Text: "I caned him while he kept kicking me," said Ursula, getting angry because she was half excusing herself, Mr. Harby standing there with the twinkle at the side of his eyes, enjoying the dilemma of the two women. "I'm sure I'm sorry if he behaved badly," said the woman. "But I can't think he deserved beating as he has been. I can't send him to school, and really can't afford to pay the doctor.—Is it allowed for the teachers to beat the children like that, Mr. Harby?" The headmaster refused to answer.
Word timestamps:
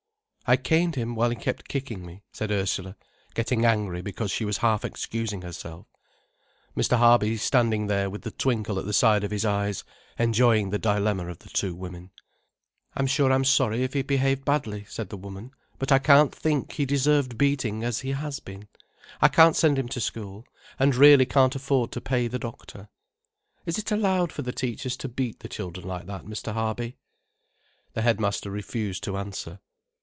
"I 0.47 0.57
caned 0.57 0.95
him 0.95 1.15
while 1.15 1.29
he 1.29 1.37
kept 1.37 1.69
kicking 1.69 2.05
me," 2.05 2.23
said 2.33 2.51
Ursula, 2.51 2.97
getting 3.35 3.63
angry 3.63 4.01
because 4.01 4.31
she 4.31 4.43
was 4.43 4.57
half 4.57 4.83
excusing 4.83 5.43
herself, 5.43 5.87
Mr. 6.75 6.97
Harby 6.97 7.37
standing 7.37 7.87
there 7.87 8.09
with 8.09 8.23
the 8.23 8.31
twinkle 8.31 8.77
at 8.77 8.83
the 8.83 8.91
side 8.91 9.23
of 9.23 9.31
his 9.31 9.45
eyes, 9.45 9.85
enjoying 10.19 10.69
the 10.69 10.77
dilemma 10.79 11.27
of 11.27 11.39
the 11.39 11.47
two 11.47 11.73
women. 11.73 12.11
"I'm 12.97 13.07
sure 13.07 13.31
I'm 13.31 13.45
sorry 13.45 13.83
if 13.83 13.93
he 13.93 14.01
behaved 14.01 14.43
badly," 14.43 14.83
said 14.89 15.07
the 15.07 15.15
woman. 15.15 15.51
"But 15.79 15.89
I 15.89 15.99
can't 15.99 16.35
think 16.35 16.73
he 16.73 16.83
deserved 16.85 17.37
beating 17.37 17.85
as 17.85 18.01
he 18.01 18.11
has 18.11 18.41
been. 18.41 18.67
I 19.21 19.29
can't 19.29 19.55
send 19.55 19.79
him 19.79 19.87
to 19.87 20.01
school, 20.01 20.45
and 20.77 20.93
really 20.97 21.25
can't 21.25 21.55
afford 21.55 21.93
to 21.93 22.01
pay 22.01 22.27
the 22.27 22.39
doctor.—Is 22.39 23.77
it 23.77 23.89
allowed 23.89 24.33
for 24.33 24.41
the 24.41 24.51
teachers 24.51 24.97
to 24.97 25.07
beat 25.07 25.39
the 25.39 25.47
children 25.49 25.87
like 25.87 26.07
that, 26.07 26.25
Mr. 26.25 26.51
Harby?" 26.51 26.97
The 27.93 28.01
headmaster 28.01 28.51
refused 28.51 29.05
to 29.05 29.15
answer. 29.15 29.61